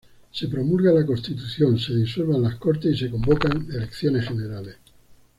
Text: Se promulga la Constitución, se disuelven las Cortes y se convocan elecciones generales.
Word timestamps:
Se 0.31 0.47
promulga 0.47 0.91
la 0.91 1.05
Constitución, 1.05 1.77
se 1.77 1.93
disuelven 1.93 2.41
las 2.41 2.55
Cortes 2.55 2.91
y 2.91 2.97
se 2.97 3.11
convocan 3.11 3.67
elecciones 3.69 4.27
generales. 4.27 4.77